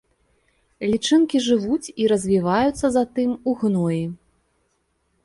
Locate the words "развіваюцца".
2.11-2.91